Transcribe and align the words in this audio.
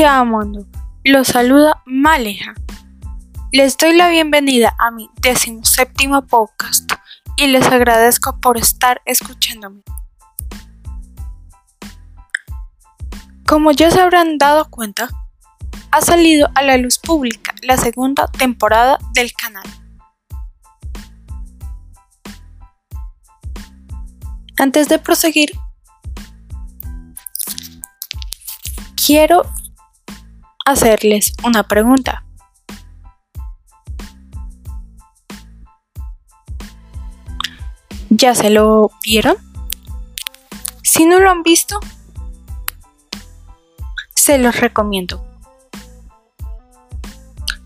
día. 0.00 0.24
Los 1.04 1.28
saluda 1.28 1.82
Maleja. 1.84 2.54
Les 3.52 3.76
doy 3.76 3.94
la 3.94 4.08
bienvenida 4.08 4.74
a 4.78 4.90
mi 4.90 5.10
séptimo 5.62 6.26
podcast 6.26 6.90
y 7.36 7.48
les 7.48 7.66
agradezco 7.66 8.40
por 8.40 8.56
estar 8.56 9.02
escuchándome. 9.04 9.82
Como 13.46 13.72
ya 13.72 13.90
se 13.90 14.00
habrán 14.00 14.38
dado 14.38 14.70
cuenta, 14.70 15.10
ha 15.90 16.00
salido 16.00 16.48
a 16.54 16.62
la 16.62 16.78
luz 16.78 16.98
pública 16.98 17.54
la 17.60 17.76
segunda 17.76 18.26
temporada 18.26 18.98
del 19.12 19.34
canal. 19.34 19.64
Antes 24.56 24.88
de 24.88 24.98
proseguir, 24.98 25.50
quiero 28.96 29.42
hacerles 30.66 31.32
una 31.44 31.62
pregunta. 31.64 32.24
¿Ya 38.08 38.34
se 38.34 38.50
lo 38.50 38.90
vieron? 39.02 39.36
Si 40.82 41.06
no 41.06 41.20
lo 41.20 41.30
han 41.30 41.42
visto, 41.42 41.78
se 44.14 44.38
los 44.38 44.58
recomiendo. 44.60 45.24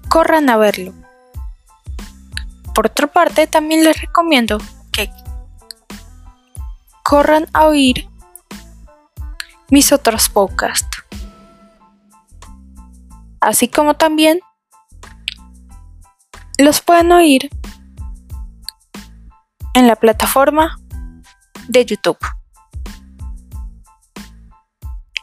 Corran 0.09 0.48
a 0.51 0.56
verlo. 0.56 0.92
Por 2.75 2.87
otra 2.87 3.06
parte, 3.06 3.47
también 3.47 3.84
les 3.84 4.01
recomiendo 4.01 4.59
que 4.92 5.11
corran 7.03 7.47
a 7.53 7.67
oír 7.67 8.09
mis 9.70 9.92
otros 9.92 10.28
podcasts 10.28 10.94
así 13.45 13.69
como 13.69 13.95
también 13.95 14.41
los 16.59 16.81
pueden 16.81 17.12
oír 17.12 17.50
en 19.75 19.87
la 19.87 19.97
plataforma 19.97 20.78
de 21.69 21.84
YouTube. 21.84 22.19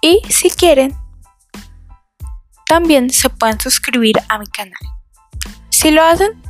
Y 0.01 0.21
si 0.29 0.49
quieren, 0.49 0.95
también 2.67 3.09
se 3.09 3.29
pueden 3.29 3.59
suscribir 3.59 4.17
a 4.29 4.39
mi 4.39 4.47
canal. 4.47 4.79
Si 5.69 5.91
lo 5.91 6.03
hacen, 6.03 6.41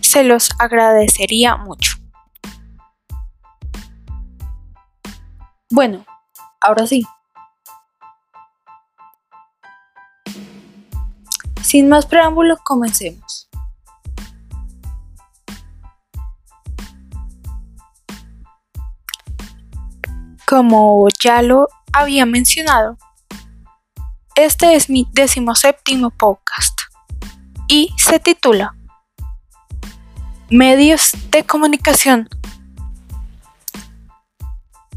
se 0.00 0.24
los 0.24 0.50
agradecería 0.58 1.56
mucho. 1.56 1.96
Bueno, 5.70 6.04
ahora 6.60 6.86
sí, 6.86 7.04
Sin 11.68 11.86
más 11.90 12.06
preámbulos, 12.06 12.60
comencemos. 12.64 13.50
Como 20.46 21.06
ya 21.22 21.42
lo 21.42 21.68
había 21.92 22.24
mencionado, 22.24 22.96
este 24.34 24.76
es 24.76 24.88
mi 24.88 25.06
decimoséptimo 25.12 26.08
podcast 26.08 26.80
y 27.66 27.92
se 27.98 28.18
titula 28.18 28.74
Medios 30.48 31.12
de 31.30 31.44
comunicación. 31.44 32.30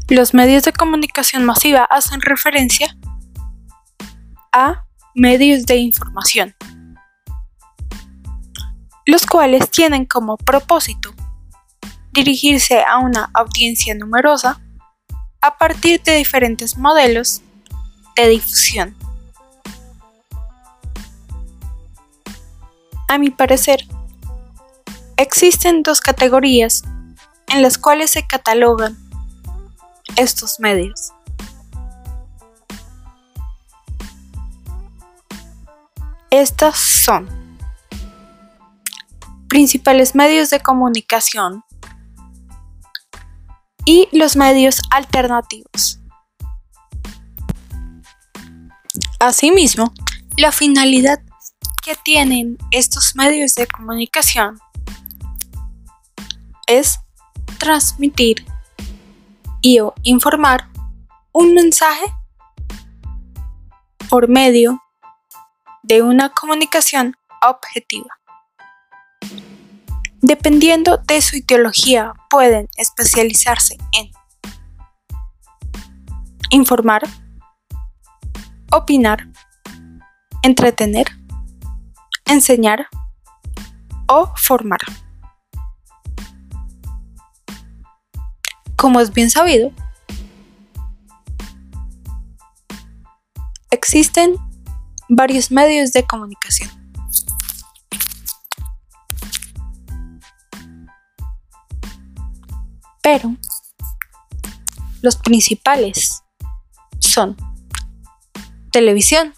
Los 0.08 0.32
medios 0.32 0.62
de 0.62 0.72
comunicación 0.72 1.44
masiva 1.44 1.84
hacen 1.84 2.22
referencia 2.22 2.96
a 4.52 4.86
medios 5.14 5.66
de 5.66 5.76
información, 5.76 6.54
los 9.06 9.26
cuales 9.26 9.70
tienen 9.70 10.06
como 10.06 10.36
propósito 10.36 11.12
dirigirse 12.12 12.82
a 12.82 12.98
una 12.98 13.30
audiencia 13.34 13.94
numerosa 13.94 14.60
a 15.40 15.58
partir 15.58 16.02
de 16.02 16.16
diferentes 16.16 16.76
modelos 16.76 17.42
de 18.16 18.28
difusión. 18.28 18.96
A 23.08 23.18
mi 23.18 23.30
parecer, 23.30 23.86
existen 25.16 25.82
dos 25.82 26.00
categorías 26.00 26.82
en 27.48 27.62
las 27.62 27.76
cuales 27.76 28.10
se 28.10 28.26
catalogan 28.26 28.96
estos 30.16 30.60
medios. 30.60 31.12
Estas 36.32 36.78
son 36.78 37.28
principales 39.48 40.14
medios 40.14 40.48
de 40.48 40.60
comunicación 40.60 41.62
y 43.84 44.08
los 44.12 44.34
medios 44.34 44.80
alternativos. 44.90 46.00
Asimismo, 49.20 49.92
la 50.38 50.52
finalidad 50.52 51.20
que 51.84 51.96
tienen 52.02 52.56
estos 52.70 53.14
medios 53.14 53.54
de 53.54 53.66
comunicación 53.66 54.58
es 56.66 56.98
transmitir 57.58 58.46
y 59.60 59.80
o 59.80 59.92
informar 60.02 60.70
un 61.30 61.52
mensaje 61.52 62.06
por 64.08 64.30
medio 64.30 64.82
de 65.82 66.02
una 66.02 66.30
comunicación 66.30 67.16
objetiva. 67.42 68.18
Dependiendo 70.20 70.98
de 70.98 71.20
su 71.20 71.36
ideología, 71.36 72.14
pueden 72.30 72.68
especializarse 72.76 73.76
en 73.92 74.10
informar, 76.50 77.02
opinar, 78.70 79.26
entretener, 80.42 81.06
enseñar 82.26 82.86
o 84.06 84.32
formar. 84.36 84.80
Como 88.76 89.00
es 89.00 89.12
bien 89.12 89.30
sabido, 89.30 89.72
existen 93.70 94.36
varios 95.14 95.50
medios 95.50 95.92
de 95.92 96.04
comunicación. 96.04 96.70
Pero 103.02 103.36
los 105.02 105.16
principales 105.16 106.22
son 107.00 107.36
televisión, 108.70 109.34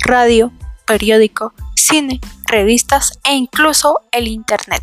radio, 0.00 0.52
periódico, 0.86 1.54
cine, 1.74 2.20
revistas 2.44 3.18
e 3.24 3.34
incluso 3.34 4.00
el 4.12 4.26
Internet. 4.26 4.82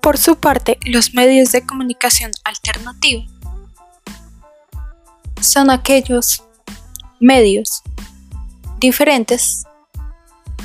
Por 0.00 0.16
su 0.16 0.36
parte, 0.36 0.78
los 0.84 1.12
medios 1.12 1.50
de 1.50 1.66
comunicación 1.66 2.30
alternativos 2.44 3.37
son 5.40 5.70
aquellos 5.70 6.42
medios 7.20 7.82
diferentes 8.78 9.64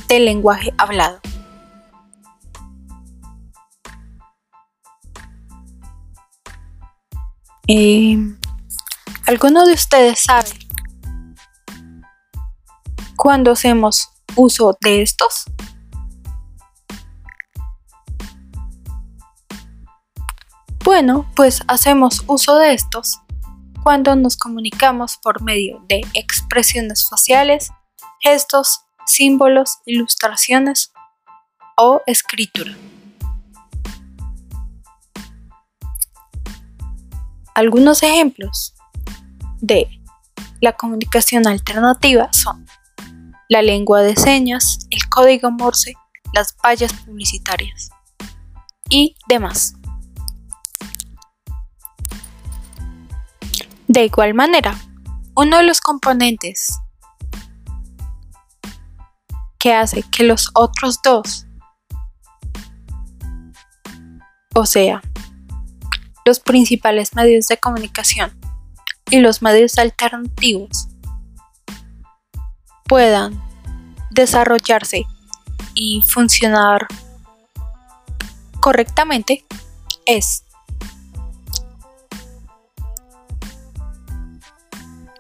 del 0.08 0.26
lenguaje 0.26 0.74
hablado. 0.78 1.20
¿Alguno 9.26 9.66
de 9.66 9.74
ustedes 9.74 10.20
sabe 10.20 10.50
cuándo 13.16 13.54
hacemos 13.54 14.10
uso 14.36 14.78
de 14.82 15.02
estos? 15.02 15.46
Bueno, 20.84 21.26
pues 21.36 21.64
hacemos 21.68 22.24
uso 22.28 22.58
de 22.58 22.74
estos 22.74 23.22
cuando 23.84 24.16
nos 24.16 24.38
comunicamos 24.38 25.18
por 25.18 25.42
medio 25.44 25.84
de 25.90 26.02
expresiones 26.14 27.06
faciales, 27.10 27.70
gestos, 28.22 28.80
símbolos, 29.06 29.80
ilustraciones 29.86 30.94
o 31.76 32.02
escritura. 32.08 32.72
Algunos 37.56 38.02
ejemplos 38.04 38.74
de 39.60 39.88
la 40.62 40.74
comunicación 40.74 41.46
alternativa 41.46 42.32
son 42.32 42.66
la 43.50 43.62
lengua 43.62 44.02
de 44.02 44.16
señas, 44.16 44.80
el 44.90 45.10
código 45.10 45.52
Morse, 45.52 45.94
las 46.34 46.56
vallas 46.66 46.94
publicitarias 46.94 47.90
y 48.90 49.16
demás. 49.28 49.74
De 53.94 54.06
igual 54.06 54.34
manera, 54.34 54.76
uno 55.36 55.58
de 55.58 55.64
los 55.66 55.80
componentes 55.80 56.80
que 59.60 59.72
hace 59.72 60.02
que 60.02 60.24
los 60.24 60.50
otros 60.56 61.00
dos, 61.04 61.46
o 64.56 64.66
sea, 64.66 65.00
los 66.26 66.40
principales 66.40 67.14
medios 67.14 67.46
de 67.46 67.58
comunicación 67.60 68.36
y 69.12 69.20
los 69.20 69.44
medios 69.44 69.78
alternativos, 69.78 70.88
puedan 72.86 73.40
desarrollarse 74.10 75.04
y 75.76 76.02
funcionar 76.08 76.88
correctamente 78.60 79.46
es 80.08 80.46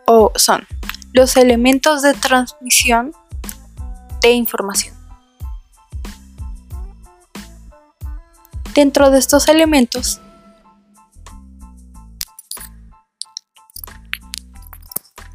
o 0.05 0.31
son 0.35 0.65
los 1.13 1.37
elementos 1.37 2.01
de 2.01 2.13
transmisión 2.13 3.13
de 4.21 4.31
información. 4.31 4.95
Dentro 8.73 9.11
de 9.11 9.19
estos 9.19 9.47
elementos 9.47 10.19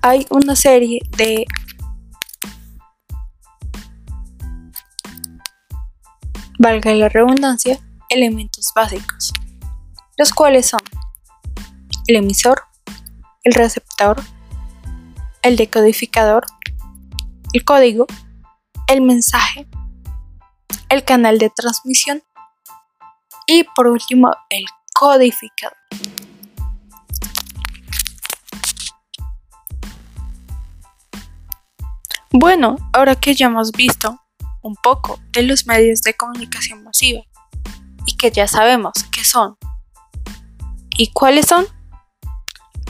hay 0.03 0.27
una 0.31 0.57
serie 0.57 1.01
de 1.17 1.47
valga 6.59 6.93
la 6.95 7.09
redundancia, 7.09 7.79
elementos 8.09 8.73
básicos, 8.75 9.33
los 10.17 10.33
cuales 10.33 10.67
son 10.67 10.81
el 12.09 12.17
emisor, 12.17 12.63
el 13.45 13.53
receptor, 13.53 14.21
el 15.49 15.57
decodificador, 15.57 16.45
el 17.55 17.65
código, 17.65 18.07
el 18.87 19.01
mensaje, 19.01 19.67
el 20.91 21.05
canal 21.05 21.39
de 21.39 21.49
transmisión 21.49 22.23
y 23.47 23.65
por 23.75 23.87
último 23.87 24.31
el 24.51 24.65
codificador. 24.95 25.75
Bueno, 32.31 32.77
ahora 32.93 33.17
que 33.17 33.35
ya 33.35 33.47
hemos 33.47 33.73
visto 33.73 34.21
un 34.61 34.77
poco 34.77 35.19
de 35.33 35.45
los 35.45 35.67
medios 35.67 36.03
de 36.03 36.13
comunicación 36.13 36.85
masiva 36.85 37.23
y 38.05 38.19
que 38.19 38.31
ya 38.31 38.47
sabemos 38.47 38.93
qué 39.11 39.25
son 39.25 39.57
y 40.91 41.11
cuáles 41.13 41.47
son, 41.47 41.67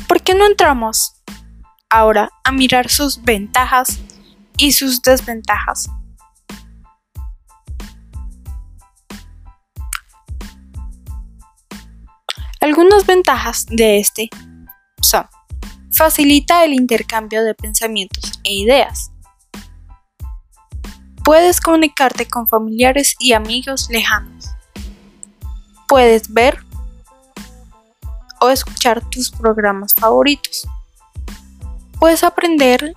¿por 0.08 0.22
qué 0.22 0.34
no 0.34 0.44
entramos 0.44 1.17
ahora 1.90 2.30
a 2.44 2.52
mirar 2.52 2.88
sus 2.88 3.22
ventajas 3.22 3.98
y 4.56 4.72
sus 4.72 5.02
desventajas? 5.02 5.88
Algunas 12.60 13.06
ventajas 13.06 13.66
de 13.66 13.98
este 13.98 14.30
son 15.00 15.26
facilita 15.90 16.64
el 16.64 16.74
intercambio 16.74 17.42
de 17.44 17.54
pensamientos 17.54 18.40
e 18.44 18.52
ideas 18.52 19.10
Puedes 21.28 21.60
comunicarte 21.60 22.26
con 22.26 22.48
familiares 22.48 23.14
y 23.18 23.34
amigos 23.34 23.88
lejanos. 23.90 24.46
Puedes 25.86 26.32
ver 26.32 26.58
o 28.40 28.48
escuchar 28.48 29.04
tus 29.10 29.30
programas 29.30 29.94
favoritos. 29.94 30.66
Puedes 31.98 32.22
aprender 32.22 32.94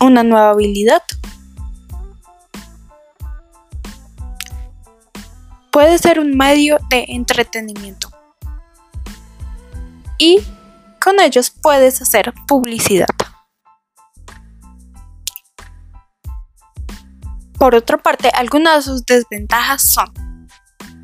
una 0.00 0.22
nueva 0.22 0.50
habilidad. 0.50 1.02
Puede 5.70 5.98
ser 5.98 6.18
un 6.18 6.36
medio 6.36 6.78
de 6.88 7.04
entretenimiento. 7.08 8.10
Y 10.18 10.42
con 11.00 11.20
ellos 11.20 11.50
puedes 11.50 12.00
hacer 12.00 12.32
publicidad. 12.46 13.08
Por 17.58 17.74
otra 17.74 17.98
parte, 17.98 18.30
algunas 18.30 18.76
de 18.76 18.82
sus 18.82 19.04
desventajas 19.04 19.82
son, 19.82 20.12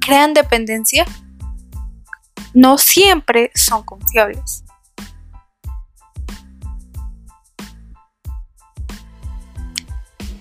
crean 0.01 0.35
dependencia, 0.35 1.05
no 2.55 2.79
siempre 2.79 3.51
son 3.55 3.85
confiables. 3.85 4.65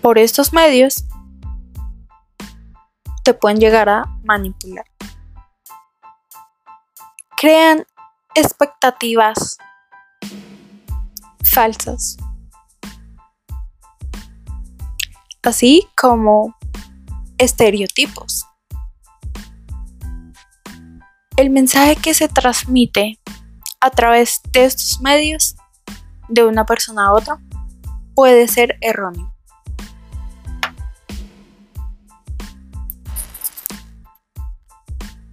Por 0.07 0.19
estos 0.19 0.54
medios 0.54 1.04
te 3.25 3.33
pueden 3.33 3.59
llegar 3.59 3.89
a 3.89 4.06
manipular. 4.24 4.86
Crean 7.36 7.83
expectativas 8.33 9.57
falsas. 11.44 12.15
así 15.44 15.89
como 15.98 16.56
estereotipos. 17.38 18.45
El 21.36 21.50
mensaje 21.50 21.98
que 21.98 22.13
se 22.13 22.30
transmite 22.30 23.19
a 23.81 23.89
través 23.89 24.39
de 24.54 24.63
estos 24.63 25.01
medios 25.01 25.57
de 26.30 26.45
una 26.45 26.65
persona 26.65 27.07
a 27.07 27.12
otra 27.12 27.42
puede 28.15 28.48
ser 28.48 28.77
erróneo. 28.80 29.37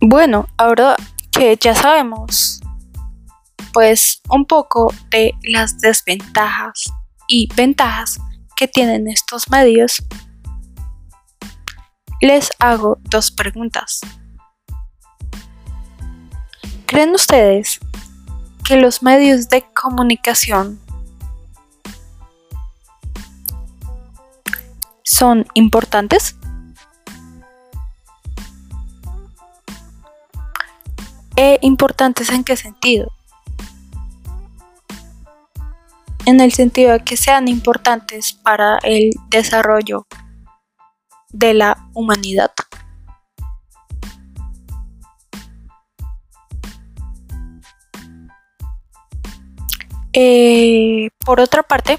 Bueno, 0.06 0.46
ahora 0.58 0.96
que 1.32 1.56
ya 1.58 1.74
sabemos 1.74 2.60
pues 3.72 4.20
un 4.28 4.44
poco 4.44 4.92
de 5.10 5.32
las 5.44 5.78
desventajas 5.78 6.92
y 7.26 7.48
ventajas 7.54 8.18
que 8.54 8.68
tienen 8.68 9.08
estos 9.08 9.48
medios, 9.48 10.04
les 12.20 12.50
hago 12.58 12.98
dos 13.04 13.30
preguntas. 13.30 14.02
¿Creen 16.84 17.14
ustedes 17.14 17.80
que 18.62 18.76
los 18.76 19.02
medios 19.02 19.48
de 19.48 19.64
comunicación 19.72 20.78
son 25.02 25.46
importantes? 25.54 26.36
¿E 31.36 31.58
importantes 31.62 32.30
en 32.30 32.44
qué 32.44 32.56
sentido? 32.56 33.08
en 36.26 36.40
el 36.40 36.52
sentido 36.52 36.92
de 36.92 37.00
que 37.00 37.16
sean 37.16 37.48
importantes 37.48 38.32
para 38.32 38.78
el 38.82 39.10
desarrollo 39.28 40.06
de 41.30 41.54
la 41.54 41.88
humanidad. 41.92 42.50
Eh, 50.12 51.10
por 51.24 51.40
otra 51.40 51.62
parte, 51.62 51.98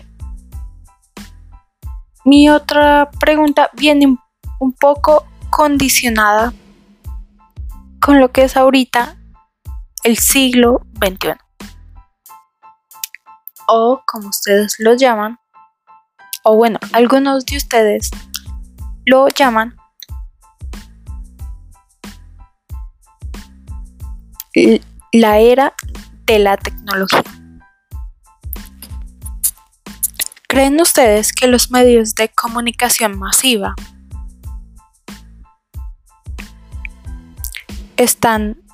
mi 2.24 2.50
otra 2.50 3.12
pregunta 3.20 3.70
viene 3.74 4.18
un 4.60 4.74
poco 4.74 5.26
condicionada 5.50 6.54
con 8.00 8.20
lo 8.20 8.32
que 8.32 8.44
es 8.44 8.56
ahorita 8.56 9.18
el 10.06 10.20
siglo 10.20 10.86
XXI 11.04 11.34
o 13.68 14.04
como 14.06 14.30
ustedes 14.30 14.76
lo 14.78 14.94
llaman, 14.94 15.40
o 16.44 16.56
bueno, 16.56 16.80
algunos 16.94 17.44
de 17.48 17.58
ustedes 17.58 18.12
lo 19.06 19.28
llaman 19.30 19.76
la 25.12 25.40
era 25.40 25.74
de 26.28 26.38
la 26.38 26.56
tecnología. 26.58 27.24
¿Creen 30.48 30.80
ustedes 30.80 31.34
que 31.34 31.48
los 31.48 31.72
medios 31.72 32.14
de 32.14 32.30
comunicación 32.30 33.18
masiva 33.18 33.74
están 37.98 38.65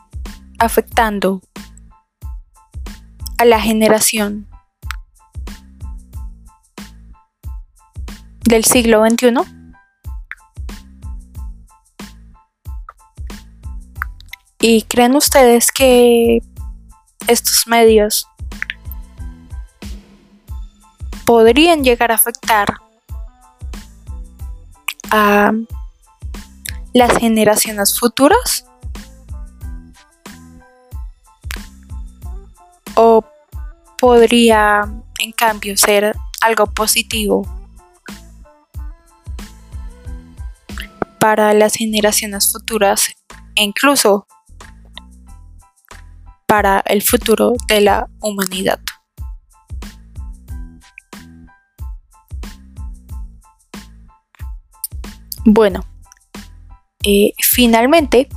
afectando 0.61 1.41
a 3.39 3.45
la 3.45 3.59
generación 3.59 4.47
del 8.41 8.63
siglo 8.63 9.03
XXI? 9.03 9.33
¿Y 14.59 14.83
creen 14.83 15.15
ustedes 15.15 15.71
que 15.71 16.43
estos 17.27 17.65
medios 17.65 18.27
podrían 21.25 21.83
llegar 21.83 22.11
a 22.11 22.15
afectar 22.15 22.67
a 25.09 25.53
las 26.93 27.17
generaciones 27.17 27.97
futuras 27.99 28.65
o 32.95 33.23
podría 33.97 34.81
en 35.19 35.31
cambio 35.31 35.77
ser 35.77 36.15
algo 36.41 36.65
positivo 36.67 37.47
para 41.19 41.53
las 41.53 41.75
generaciones 41.75 42.51
futuras 42.51 43.09
e 43.55 43.63
incluso 43.63 44.25
para 46.47 46.81
el 46.87 47.01
futuro 47.03 47.53
de 47.67 47.81
la 47.81 48.09
humanidad. 48.19 48.79
Bueno, 55.45 55.85
eh, 57.03 57.33
finalmente 57.39 58.27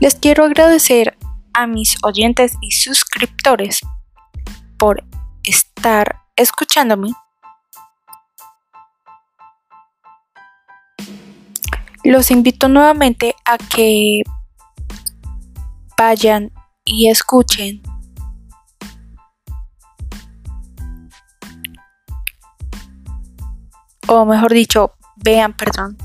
les 0.00 0.14
quiero 0.14 0.44
agradecer 0.44 1.16
a 1.54 1.66
mis 1.66 1.96
oyentes 2.02 2.54
y 2.60 2.72
suscriptores 2.72 3.80
por 4.78 5.04
estar 5.42 6.22
escuchándome. 6.36 7.10
Los 12.04 12.30
invito 12.30 12.68
nuevamente 12.68 13.34
a 13.44 13.58
que 13.58 14.22
vayan 15.96 16.50
y 16.84 17.10
escuchen 17.10 17.82
o 24.10 24.26
mejor 24.26 24.52
dicho, 24.52 24.94
vean, 25.14 25.52
perdón, 25.52 25.96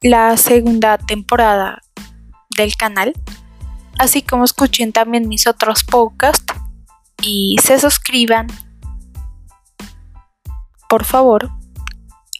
la 0.00 0.36
segunda 0.36 0.98
temporada 0.98 1.80
del 2.56 2.74
canal, 2.76 3.12
así 4.02 4.20
como 4.20 4.44
escuchen 4.44 4.90
también 4.90 5.28
mis 5.28 5.46
otros 5.46 5.84
podcasts 5.84 6.52
y 7.22 7.56
se 7.62 7.78
suscriban, 7.78 8.48
por 10.88 11.04
favor, 11.04 11.50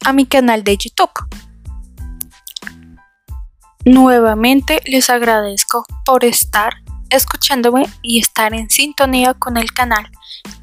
a 0.03 0.11
mi 0.11 0.25
canal 0.25 0.65
de 0.65 0.75
YouTube. 0.75 1.09
Nuevamente 3.85 4.81
les 4.85 5.09
agradezco 5.09 5.85
por 6.05 6.25
estar 6.25 6.73
escuchándome 7.09 7.85
y 8.01 8.19
estar 8.19 8.53
en 8.53 8.69
sintonía 8.69 9.33
con 9.33 9.55
el 9.55 9.71
canal 9.71 10.11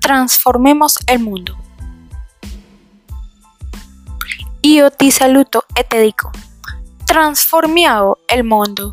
Transformemos 0.01 0.99
el 1.07 1.21
Mundo. 1.21 1.57
Io 4.61 4.91
ti 4.91 5.11
saluto 5.11 5.65
e 5.75 5.83
te 5.85 5.99
dico, 6.03 6.31
transformiamo 7.07 8.19
il 8.29 8.45
mondo. 8.45 8.93